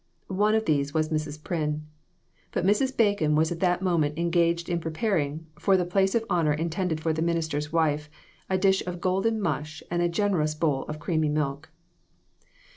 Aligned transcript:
One 0.33 0.55
of 0.55 0.65
these 0.65 0.95
was 0.95 1.09
Mrs. 1.09 1.39
Pryn. 1.43 1.81
But 2.51 2.65
Mrs. 2.65 2.97
Bacon 2.97 3.35
was 3.35 3.51
at 3.51 3.59
that 3.59 3.83
moment 3.83 4.17
engaged 4.17 4.67
in 4.67 4.79
preparing, 4.79 5.45
for 5.59 5.77
the 5.77 5.85
place 5.85 6.15
of 6.15 6.25
honor 6.27 6.53
intended 6.53 6.99
for 6.99 7.13
the 7.13 7.21
minister's 7.21 7.71
wife, 7.71 8.09
a 8.49 8.57
dish 8.57 8.81
of 8.87 8.99
golden 8.99 9.39
mush 9.39 9.83
and 9.91 10.01
a 10.01 10.09
generous 10.09 10.55
bowl 10.55 10.85
of 10.85 10.97
creamy 10.97 11.29
milk. 11.29 11.69